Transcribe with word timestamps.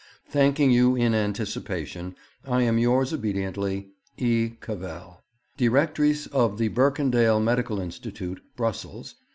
'Thanking 0.29 0.71
you 0.71 0.95
in 0.95 1.13
anticipation, 1.13 2.15
I 2.43 2.63
am 2.63 2.79
yours 2.79 3.13
obediently, 3.13 3.89
'E. 4.17 4.49
CAVELL, 4.59 5.21
'Directrice 5.57 6.25
of 6.25 6.57
the 6.57 6.69
Berkendael 6.69 7.39
Medical 7.39 7.79
Institute, 7.79 8.41
Brussels. 8.55 9.13